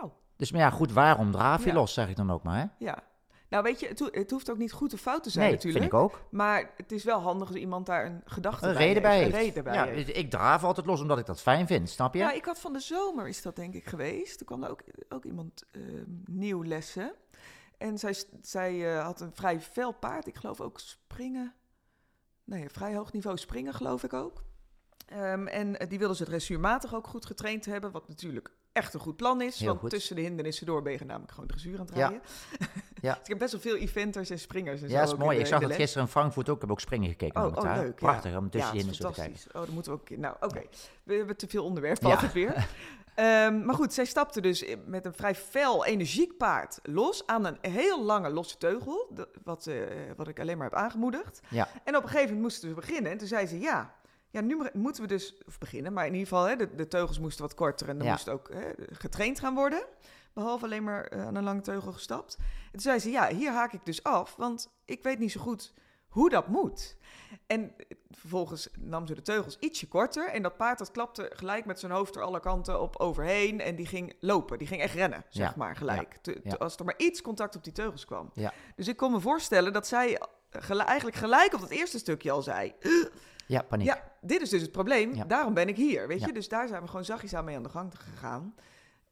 [0.00, 1.74] Oh, Dus maar ja, goed, waarom draaf je Ja.
[1.74, 2.64] los, zeg ik dan ook maar, hè?
[2.84, 2.98] ja.
[3.48, 5.82] Nou weet je, het, het hoeft ook niet goed of fout te zijn Nee, natuurlijk.
[5.84, 6.20] vind ik ook.
[6.30, 9.32] Maar het is wel handig als iemand daar een gedachte Een bij reden bij heeft.
[9.32, 10.16] Een reden bij ja, heeft.
[10.16, 12.18] ik draaf altijd los omdat ik dat fijn vind, snap je?
[12.18, 14.38] Ja, ik had van de zomer is dat denk ik geweest.
[14.38, 15.82] Toen kwam er ook, ook iemand eh,
[16.24, 17.14] nieuw lessen.
[17.78, 20.26] En zij, zij eh, had een vrij fel paard.
[20.26, 21.54] Ik geloof ook springen.
[22.44, 24.42] Nee, vrij hoog niveau springen geloof ik ook.
[25.06, 27.90] Ehm, en eh, die wilden ze dressuurmatig ook goed getraind hebben.
[27.90, 29.58] Wat natuurlijk echt een goed plan is.
[29.58, 29.90] Heel want goed.
[29.90, 32.20] tussen de hindernissen door ben je namelijk gewoon dressuur aan het rijden.
[33.00, 33.12] Ja.
[33.12, 35.38] dus ik heb best wel veel eventers en springers en ja, is mooi.
[35.38, 36.54] Ik zag dat gisteren in Frankfurt ook.
[36.54, 37.44] Ik heb ook springen gekeken.
[37.46, 38.06] Oh, oh, leuk, ja.
[38.06, 39.60] Prachtig om tussen ja, dat hindernissen te kijken.
[39.60, 40.10] Oh, dan moeten we ook...
[40.18, 40.62] Nou, oké.
[41.02, 42.14] We hebben te veel onderwerpen Ja.
[42.14, 42.54] altijd weer.
[43.14, 47.58] Ehm, maar goed, zij stapte dus met een vrij fel, energiek paard los aan een
[47.60, 49.10] heel lange losse teugel.
[49.14, 49.74] dat- wat, eh,
[50.16, 51.40] wat ik alleen maar heb aangemoedigd.
[51.48, 51.68] Ja.
[51.84, 53.12] En op een gegeven moment moesten we beginnen.
[53.12, 53.94] En toen zei ze, ja,
[54.30, 55.34] ja nu mo- moeten we dus...
[55.46, 57.88] Of beginnen, maar in ieder geval, hè, de, de teugels moesten wat korter.
[57.88, 58.10] En er Ja.
[58.10, 59.82] moest ook hè, getraind gaan worden.
[60.32, 62.36] Behalve alleen maar eh, aan een lange teugel gestapt.
[62.38, 64.34] En toen zei ze, ja, hier haak ik dus af.
[64.36, 65.72] Want ik weet niet zo goed
[66.08, 66.96] hoe dat moet.
[67.46, 67.74] En
[68.10, 70.28] vervolgens nam ze de teugels ietsje korter.
[70.28, 73.60] En dat paard dat klapte gelijk met zijn hoofd er alle kanten op overheen.
[73.60, 74.58] En die ging lopen.
[74.58, 76.18] Die ging echt rennen, zeg Ja, maar, gelijk.
[76.42, 76.54] Ja.
[76.54, 78.32] als er maar iets contact op die teugels kwam.
[78.76, 82.30] Dus ik kon me voorstellen dat zij eh, gel- eigenlijk gelijk op dat eerste stukje
[82.30, 82.74] al zei...
[83.48, 83.86] Ja, paniek.
[83.86, 85.14] Ja, dit is dus het probleem.
[85.14, 85.24] Ja.
[85.24, 86.26] Daarom ben ik hier, weet je.
[86.26, 86.32] Ja.
[86.32, 88.54] Dus daar zijn we gewoon zachtjes aan mee aan de gang gegaan.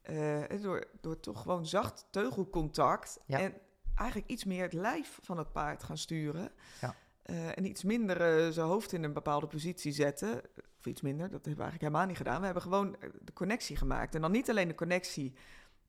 [0.01, 3.19] Eh, door, door toch gewoon zacht teugelcontact.
[3.25, 3.39] Ja.
[3.39, 3.53] En
[3.95, 6.51] eigenlijk iets meer het lijf van het paard gaan sturen.
[6.81, 6.95] Ja.
[7.23, 10.41] Eh, en iets minder eh, zijn hoofd in een bepaalde positie zetten.
[10.79, 12.39] Of iets minder, dat hebben we eigenlijk helemaal niet gedaan.
[12.39, 14.15] We hebben gewoon de connectie gemaakt.
[14.15, 15.33] En dan niet alleen de connectie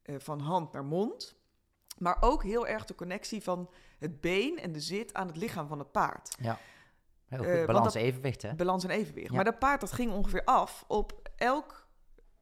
[0.05, 1.37] van hand naar mond.
[1.99, 5.69] Maar ook heel erg de connectie van het been en de zit aan het lichaam
[5.69, 6.37] van het paard.
[7.29, 7.67] Heel Eh, goed.
[7.67, 8.55] Balans dat- evenwicht, hè?
[8.55, 9.29] Balans en evenwicht.
[9.29, 9.35] Ja.
[9.35, 11.87] Maar dat paard dat ging ongeveer af op elk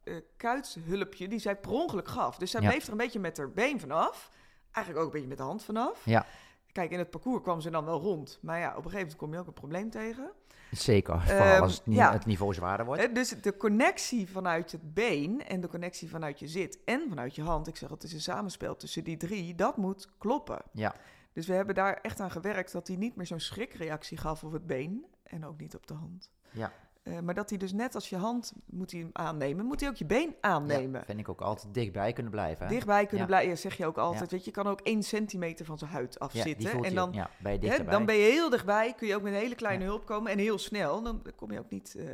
[0.04, 2.36] eh kuitshulpje die zij per ongeluk gaf.
[2.38, 2.68] Dus zij Ja.
[2.68, 4.30] bleef er een beetje met haar been vanaf.
[4.70, 6.04] Eigenlijk ook een beetje met de hand vanaf.
[6.04, 6.26] Ja.
[6.72, 8.38] Kijk, in het parcours kwam ze dan wel rond.
[8.42, 10.30] Maar ja, op een gegeven moment kom je ook een probleem tegen.
[10.70, 11.20] Zeker.
[11.20, 12.12] Vooral Ehm, als het, ja.
[12.12, 13.02] het niveau zwaarder wordt.
[13.02, 17.34] Hè, dus de connectie vanuit het been en de connectie vanuit je zit en vanuit
[17.34, 17.66] je hand.
[17.66, 19.54] Ik zeg, het is een samenspel tussen die drie.
[19.54, 20.58] Dat moet kloppen.
[20.72, 20.94] Ja.
[21.36, 24.52] Dus we hebben daar echt aan gewerkt dat hij niet meer zo'n schrikreactie gaf op
[24.52, 26.30] het been en ook niet op de hand.
[26.50, 26.72] Ja.
[27.02, 29.88] Eh, maar dat hij dus net als je hand moet hij hem aannemen, moet hij
[29.88, 31.00] ook je been aannemen.
[31.00, 32.66] Ja, vind ik ook altijd dichtbij kunnen blijven.
[32.66, 32.72] Hè?
[32.72, 33.26] Dichtbij kunnen Ja.
[33.26, 34.30] blijven, zeg je ook altijd.
[34.30, 36.82] Weet je, je kan ook één centimeter van zijn huid afzitten.
[36.84, 39.38] en dan, bij je hè, dan ben je heel dichtbij, kun je ook met een
[39.38, 41.02] hele kleine hulp komen en heel snel.
[41.02, 42.04] Dan kom je ook niet eh,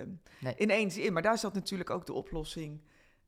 [0.41, 0.55] Nee.
[0.59, 1.13] ineens in.
[1.13, 2.81] Maar daar zat natuurlijk ook de oplossing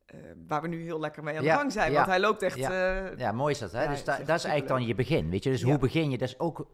[0.06, 1.90] eh, waar we nu heel lekker mee aan de Ja, gang zijn.
[1.90, 1.96] ja.
[1.96, 2.56] Want hij loopt echt...
[2.56, 2.70] Ja.
[3.10, 3.88] eh, Ja, mooi is dat, hè?
[3.88, 5.50] Dus da- is dat is eigenlijk dan je begin, weet je?
[5.50, 6.18] Dus hoe begin je?
[6.18, 6.66] Dat is ook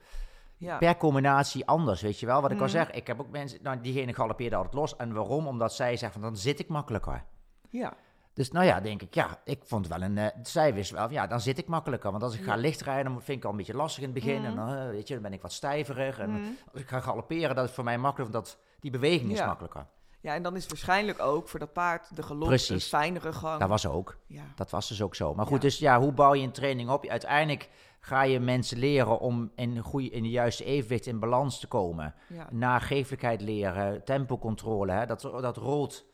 [0.56, 0.78] ja.
[0.78, 2.40] per combinatie anders, weet je wel?
[2.40, 2.72] Wat ik al Mhm.
[2.72, 4.96] zeg, ik heb ook mensen, nou, diegene galoppeerde altijd los.
[4.96, 5.46] En waarom?
[5.46, 7.24] Omdat zij zegt van, dan zit ik makkelijker.
[7.70, 7.92] ja.
[8.34, 11.26] Dus nou ja, denk ik, ja, ik vond wel een, eh, zij wist wel, ja,
[11.26, 12.10] dan zit ik makkelijker.
[12.10, 12.60] Want als ik ga Ja.
[12.60, 14.44] lichtrijden, dan vind ik al een beetje lastig in het begin.
[14.44, 14.66] En Mhm.
[14.66, 16.18] dan, weet je, dan ben ik wat stijverig.
[16.18, 16.42] En Mhm.
[16.72, 19.86] als ik ga galopperen, dat is voor mij makkelijk, want dat, die beweging is makkelijker.
[20.20, 22.70] Ja, en dan is waarschijnlijk ook voor dat paard de Precies.
[22.70, 23.61] een fijnere gang.
[23.61, 24.16] Dat was ook.
[24.26, 24.42] ja.
[24.54, 25.35] Dat was dus ook zo.
[25.35, 25.61] Maar goed, Ja.
[25.62, 27.06] dus ja, hoe bouw je een training op?
[27.06, 27.68] Uiteindelijk
[28.00, 32.14] ga je mensen leren om in, goede, in de juiste evenwicht, in balans te komen.
[32.28, 32.48] Ja.
[32.50, 34.92] Nageeflijkheid leren, tempocontrole.
[34.92, 35.06] Hè?
[35.06, 36.04] Dat, dat rolt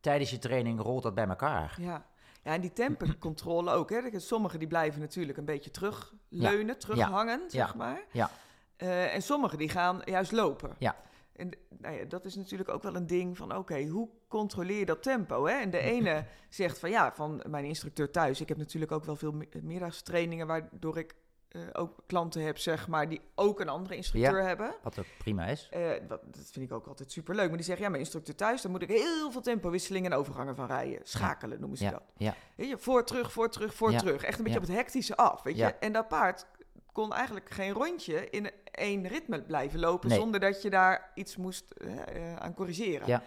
[0.00, 1.76] tijdens je training rolt dat bij elkaar.
[1.80, 2.06] Ja.
[2.42, 3.90] ja, en die tempercontrole ook.
[3.90, 4.20] Hè.
[4.20, 8.02] Sommigen die blijven natuurlijk een beetje terugleunen, terughangen, zeg maar.
[8.12, 8.30] Ja.
[8.76, 10.70] Eh, en sommigen die gaan juist lopen.
[10.78, 10.96] Ja.
[11.36, 14.86] En nou ja, dat is natuurlijk ook wel een ding van, oké, hoe controleer je
[14.86, 15.46] dat tempo?
[15.46, 15.54] Hè?
[15.54, 18.40] En de ene zegt van, ja, van mijn instructeur thuis.
[18.40, 21.14] Ik heb natuurlijk ook wel veel mi- middagstrainingen waardoor ik
[21.48, 24.74] eh, ook klanten heb, zeg maar, die ook een andere instructeur hebben.
[24.82, 25.68] Wat ook prima is.
[25.70, 27.46] Eh, wat, dat vind ik ook altijd superleuk.
[27.48, 30.56] Maar die zeggen, ja, mijn instructeur thuis, daar moet ik heel veel tempowisselingen en overgangen
[30.56, 31.00] van rijden.
[31.02, 32.02] Schakelen noemen ze Ja, dat.
[32.16, 34.22] ja, Weet je, voor, terug, voor, terug, voor, terug.
[34.24, 35.64] Echt een beetje op het hectische af, weet je.
[35.64, 36.46] En dat paard
[36.94, 40.08] kon eigenlijk geen rondje in één ritme blijven lopen...
[40.08, 40.18] Nee.
[40.18, 41.92] zonder dat je daar iets moest eh,
[42.32, 43.06] eh, aan corrigeren.
[43.08, 43.22] Ja.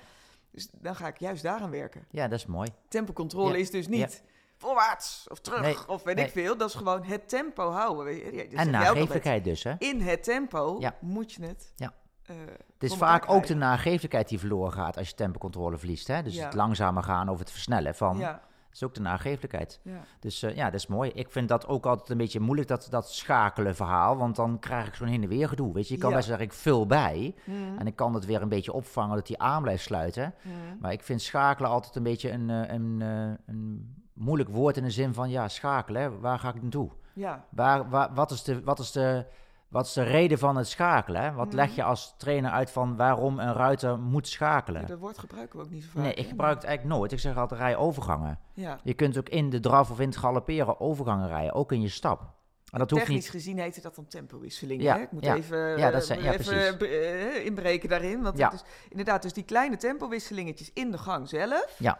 [0.51, 2.05] Dus dan ga ik juist daaraan werken.
[2.09, 2.69] ja, dat is mooi.
[2.87, 3.57] Tempocontrole Ja.
[3.57, 4.23] is dus niet
[4.57, 5.77] voorwaarts of terug Nee.
[5.87, 6.25] of weet Nee.
[6.25, 6.57] ik veel.
[6.57, 8.15] Dat is gewoon het tempo houden.
[8.15, 9.73] Zeg en nagevelijkheid dus, hè.
[9.77, 10.95] In het tempo Ja.
[11.01, 11.73] moet je het.
[11.75, 11.93] Ja.
[12.25, 12.35] eh,
[12.73, 16.23] Het is vaak ook de nagevelijkheid die verloren gaat als je tempocontrole verliest, hè.
[16.23, 16.45] Dus Ja.
[16.45, 18.41] het langzamer gaan of het versnellen van, Ja,
[18.77, 19.79] is ook de nagevelijkheid.
[19.83, 19.99] ja.
[20.19, 21.11] Dus eh, ja, dat is mooi.
[21.13, 24.17] Ik vind dat ook altijd een beetje moeilijk, dat, dat schakelen verhaal.
[24.17, 25.73] Want dan krijg ik zo'n heen en weer gedoe.
[25.73, 26.15] Weet je, je kan Ja.
[26.15, 27.35] best zeggen, ik vul bij.
[27.45, 27.77] Mhm.
[27.79, 30.33] En ik kan het weer een beetje opvangen dat die aan blijft sluiten.
[30.41, 30.53] Mhm.
[30.79, 34.83] Maar ik vind schakelen altijd een beetje een, eh, een, eh, een moeilijk woord in
[34.83, 36.89] de zin van, ja, schakelen, waar ga ik naartoe?
[37.13, 39.25] Ja, Waar, waar, wat, is de, wat, is de,
[39.69, 41.21] wat is de reden van het schakelen?
[41.21, 41.31] Hè?
[41.33, 44.85] Wat leg je als trainer uit van waarom een ruiter moet schakelen?
[44.85, 46.03] dat woord gebruiken we ook niet zo vaak.
[46.03, 47.11] Nee, ik gebruik het eigenlijk nooit.
[47.11, 48.39] Ik zeg altijd rij overgangen.
[48.53, 48.79] Ja.
[48.83, 51.89] Je kunt ook in de draf of in het galopperen overgangen rijden, ook in je
[51.89, 52.35] stap.
[52.71, 53.31] En dat hoeft Technisch niet.
[53.33, 54.81] gezien heette dat dan tempowisseling.
[54.81, 55.01] Ja, hè?
[55.01, 55.35] Ik moet ja.
[55.35, 57.35] even, Ja, dat eh, zijn- moet ja, even precies.
[57.37, 58.21] eh, inbreken daarin.
[58.21, 58.49] Want Ja.
[58.49, 61.75] het is inderdaad, dus die kleine tempowisselingetjes in de gang zelf.
[61.79, 61.99] Ja.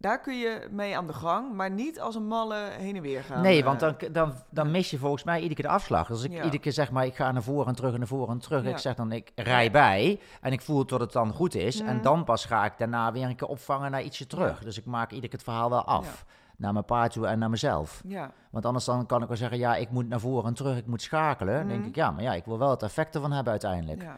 [0.00, 3.22] Daar kun je mee aan de gang, maar niet als een malle heen en weer
[3.24, 3.42] gaan.
[3.42, 3.64] Nee, eh.
[3.64, 6.06] want dan, dan, dan mis je volgens mij iedere keer de afslag.
[6.08, 6.36] Dus ik Ja.
[6.36, 8.62] iedere keer zeg maar, ik ga naar voren en terug en naar voren en terug.
[8.64, 8.68] Ja.
[8.70, 11.80] Ik zeg dan, ik rij bij en ik voel tot het dan goed is.
[11.80, 14.62] En dan pas ga ik daarna weer een keer opvangen naar ietsje terug.
[14.62, 16.24] Dus ik maak iedere keer het verhaal wel af.
[16.56, 18.02] Naar mijn paard toe en naar mezelf.
[18.06, 20.76] Ja, Want anders dan kan ik wel zeggen, ja, ik moet naar voren en terug,
[20.76, 21.54] ik moet schakelen.
[21.58, 21.88] Dan denk Mhm.
[21.88, 24.02] ik, ja, maar ja, ik wil wel het effect ervan hebben uiteindelijk.
[24.02, 24.16] ja.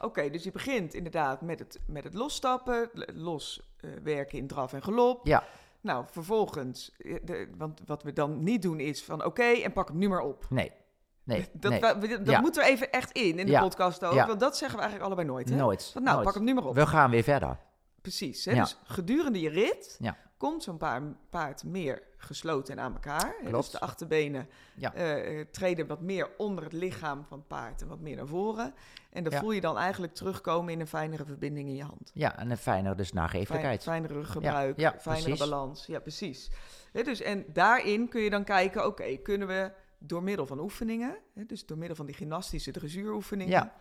[0.00, 4.46] Oké, dus je begint inderdaad met het, met het losstappen, l- los eh, werken in
[4.46, 5.26] draf en galop.
[5.26, 5.44] Ja.
[5.80, 9.88] Nou, vervolgens, eh, de, want wat we dan niet doen is van oké, en pak
[9.88, 10.46] hem nu maar op.
[10.50, 10.72] Nee,
[11.24, 11.80] nee, Dat, nee.
[11.80, 12.40] we- dat Ja.
[12.40, 13.60] moet er even echt in, in de Ja.
[13.60, 14.12] podcast ook.
[14.14, 14.26] Ja.
[14.26, 15.56] Want dat zeggen we eigenlijk allebei nooit, hè?
[15.56, 15.90] Nooit.
[15.94, 16.26] Want nou, nooit.
[16.28, 16.74] pak hem nu maar op.
[16.74, 17.58] We gaan weer verder.
[18.00, 18.44] Precies.
[18.44, 18.54] Hè?
[18.54, 20.16] Dus gedurende je rit Ja.
[20.36, 23.34] komt zo'n paar, paard meer gesloten en aan elkaar.
[23.44, 23.52] Klopt.
[23.56, 24.94] Dus de achterbenen Ja.
[24.94, 28.26] eh, eh, treden wat meer onder het lichaam van het paard en wat meer naar
[28.26, 28.74] voren.
[29.10, 29.38] En dan Ja.
[29.40, 32.10] voel je dan eigenlijk terugkomen in een fijnere verbinding in je hand.
[32.14, 33.82] Ja, en een fijner dus Fijn, nagevelijkheid.
[33.82, 35.48] fijnere ruggebruik, Ja, ja, fijnere precies.
[35.50, 35.86] balans.
[35.86, 36.50] Ja, precies.
[36.92, 41.66] Dus, en daarin kun je dan kijken, oké, kunnen we door middel van oefeningen, dus
[41.66, 43.72] door middel van die gymnastische dressuuroefeningen, Ja.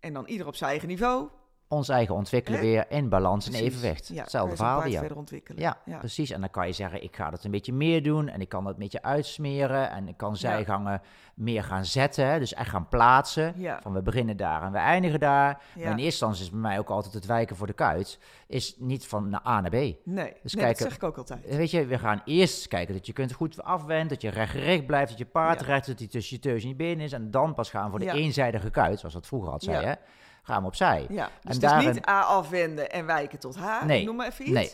[0.00, 1.28] en dan ieder op zijn eigen niveau,
[1.72, 2.64] Ons eigen ontwikkelen Hè?
[2.66, 3.68] weer in balans en Precies.
[3.68, 4.06] evenwicht.
[4.08, 4.98] Ja, kan Hetzelfde je zo'n verhaal paard weer.
[5.00, 5.60] verder ontwikkelen.
[5.62, 5.98] Ja, ja.
[5.98, 6.30] precies.
[6.30, 8.64] En dan kan je zeggen, ik ga dat een beetje meer doen en ik kan
[8.64, 11.02] dat een beetje uitsmeren en ik kan zijgangen
[11.34, 13.54] meer gaan zetten, hè, dus echt gaan plaatsen.
[13.56, 13.78] Ja.
[13.82, 15.48] Van we beginnen daar en we eindigen daar.
[15.48, 15.82] Ja.
[15.82, 18.74] Maar in eerste instantie is bij mij ook altijd het wijken voor de kuit, is
[18.78, 19.72] niet van naar A naar B.
[19.72, 21.56] Nee, Dus nee dat kijken- zeg ik ook altijd.
[21.56, 25.08] Weet je, we gaan eerst kijken dat je kunt goed afwenden, dat je rechtgericht blijft,
[25.08, 25.66] dat je paard Ja.
[25.66, 27.12] recht, dat hij tussen je teus en je benen is.
[27.12, 28.12] En dan pas gaan we voor de Ja.
[28.14, 29.96] eenzijdige kuit, zoals dat vroeger had zei, Ja.
[30.42, 31.06] Gaan we opzij.
[31.08, 34.16] Ja, dus En het daarin- is niet A afwenden en wijken tot H, Nee, noem
[34.16, 34.54] maar even iets.
[34.54, 34.70] nee.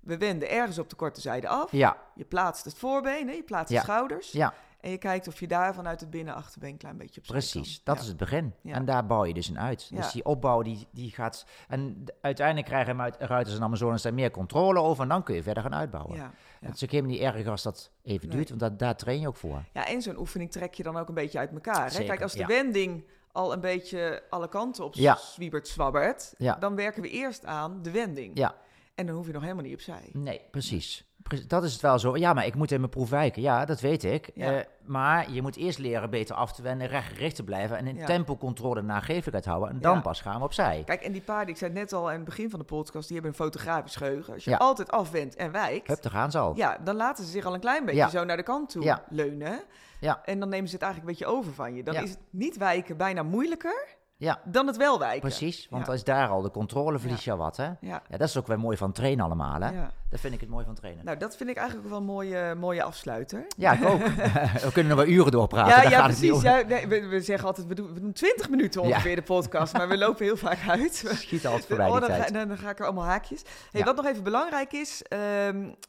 [0.00, 1.72] We wenden ergens op de korte zijde af.
[1.72, 3.34] Ja, Je plaatst het voorbeen, hè?
[3.34, 3.78] je plaatst Ja.
[3.78, 4.32] de schouders.
[4.32, 7.80] ja, En je kijkt of je daar vanuit het binnenachterbeen een klein beetje op precies.
[7.84, 8.54] Dat is het begin.
[8.60, 8.74] Ja.
[8.74, 9.86] En daar bouw je dus in uit.
[9.90, 9.96] Ja.
[9.96, 11.46] Dus die opbouw, die, die gaat...
[11.68, 15.02] En uiteindelijk krijgen hem uit, ruiters en Amazones daar meer controle over.
[15.02, 16.16] En dan kun je verder gaan uitbouwen.
[16.16, 16.32] Ja.
[16.60, 18.36] Het is ook helemaal niet erg als dat even Nee.
[18.36, 19.62] duurt, want dat, daar train je ook voor.
[19.72, 21.84] ja, en zo'n oefening trek je dan ook een beetje uit elkaar.
[21.84, 21.90] Hè?
[21.90, 25.16] Zeker, Kijk, als de wending al een beetje alle kanten op Ja.
[25.16, 26.54] zwiebert zwabbert, Ja.
[26.54, 28.38] dan werken we eerst aan de wending.
[28.38, 28.54] Ja.
[28.94, 30.10] En dan hoef je nog helemaal niet opzij.
[30.12, 31.04] Nee, precies.
[31.46, 32.16] Dat is het wel zo.
[32.16, 33.42] Ja, maar ik moet in mijn proef wijken.
[33.42, 34.30] Ja, dat weet ik.
[34.34, 34.52] Ja.
[34.52, 37.96] Eh, maar je moet eerst leren beter af te wenden, rechtgericht te blijven en in
[37.96, 38.06] Ja.
[38.06, 39.68] tempocontrole nagevelijkheid houden.
[39.70, 40.00] En dan Ja.
[40.00, 40.82] pas gaan we opzij.
[40.86, 43.16] Kijk, en die paarden, ik zei net al aan het begin van de podcast, die
[43.20, 44.34] hebben een fotografisch geheugen.
[44.34, 46.56] Als je altijd afwendt en wijkt, Hup, daar gaan ze al.
[46.56, 49.60] Ja, dan laten ze zich al een klein beetje zo naar de kant toe leunen.
[50.00, 50.20] Ja.
[50.24, 51.82] En dan nemen ze het eigenlijk een beetje over van je.
[51.82, 53.86] Dan is het niet wijken bijna moeilijker
[54.20, 55.20] Ja, dan het wel wijken.
[55.20, 55.66] precies.
[55.70, 57.70] Want is daar al de controle, verlies je wat, hè?
[57.80, 58.02] Ja.
[58.08, 59.70] Dat is ook wel mooi van trainen allemaal, hè?
[59.70, 59.90] ja.
[60.10, 61.04] Dat vind ik het mooi van trainen.
[61.04, 63.46] Nou, dat vind ik eigenlijk ook wel een mooie, mooie afsluiter.
[63.56, 63.98] Ja, ik ook.
[64.66, 66.42] we kunnen nog wel uren doorpraten, ja, daar ja gaat precies.
[66.42, 69.72] Ja, nee, we, we zeggen altijd, we doen, we doen 20 minuten ongeveer de podcast,
[69.72, 71.04] maar we lopen heel vaak uit.
[71.14, 72.32] Schiet altijd voorbij Oh, dan, ga, tijd.
[72.32, 73.42] dan, dan ga ik er allemaal haakjes.
[73.70, 73.84] Hey.
[73.84, 75.20] Wat nog even belangrijk is, ehm,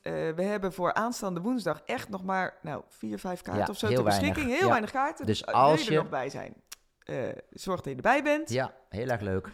[0.01, 3.87] eh, we hebben voor aanstaande woensdag echt nog maar nou, vier, vijf kaarten of zo
[3.87, 4.19] ter weinig.
[4.29, 4.59] beschikking.
[4.59, 5.25] Heel weinig kaarten.
[5.25, 6.59] Dus Dus, als als je er nog bij zijn, eh,
[7.50, 8.50] zorg dat je erbij bent.
[8.50, 9.50] Ja, heel erg leuk.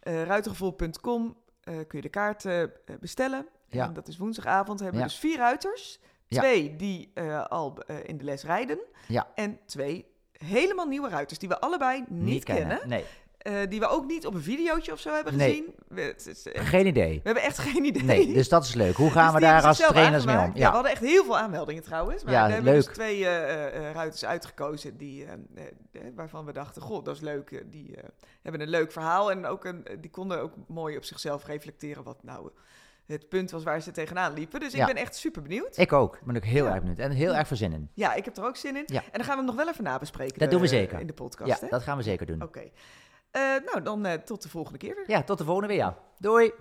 [0.00, 3.46] Eh ruitergevoel.com eh, kun je de kaarten eh, bestellen.
[3.68, 3.84] Ja.
[3.86, 4.80] En dat is woensdagavond.
[4.80, 5.10] Hebben we Ja.
[5.12, 6.00] dus vier ruiters.
[6.26, 6.40] Ja.
[6.40, 8.78] Twee die eh, al eh, in de les rijden.
[9.08, 9.26] Ja.
[9.34, 12.88] En twee helemaal nieuwe ruiters die we allebei niet, kennen.
[12.88, 13.04] Nee,
[13.46, 15.48] eh, die we ook niet op een videootje of zo hebben Nee.
[15.48, 15.74] gezien.
[15.88, 17.14] We, is echt- Geen idee.
[17.14, 18.02] we hebben echt geen idee.
[18.02, 18.94] Nee, dus dat is leuk.
[18.96, 20.42] Hoe gaan Dus we die daar als trainers mee om?
[20.42, 20.50] Ja.
[20.54, 22.24] Ja, we hadden echt heel veel aanmeldingen trouwens.
[22.24, 25.32] Maar Ja, we hebben dus twee eh, eh, ruiters uitgekozen die, eh,
[25.62, 27.50] eh, waarvan we dachten, goh, dat is leuk.
[27.50, 28.02] eh, Die eh,
[28.42, 32.22] hebben een leuk verhaal en ook een, die konden ook mooi op zichzelf reflecteren wat
[32.22, 32.50] nou
[33.06, 34.60] het punt was waar ze tegenaan liepen.
[34.60, 34.86] Dus Ja.
[34.88, 35.76] ik ben echt super benieuwd.
[35.76, 36.18] ik ook.
[36.24, 36.70] Ben ik heel Ja.
[36.70, 36.98] erg benieuwd.
[36.98, 37.90] En heel erg veel zin in.
[37.94, 38.82] Ja, ik heb er ook zin in.
[38.86, 39.00] Ja.
[39.02, 40.38] En dan gaan we hem nog wel even nabespreken.
[40.38, 41.00] Dat doen we eh, zeker.
[41.00, 41.50] In de podcast.
[41.50, 41.68] Ja, hè?
[41.68, 42.42] dat gaan we zeker doen.
[42.42, 42.58] Oké.
[42.60, 42.66] Eh,
[43.64, 45.10] nou, dan eh, tot de volgende keer weer.
[45.10, 45.76] Ja, tot de volgende weer.
[45.76, 45.98] ja.
[46.18, 46.52] Doei!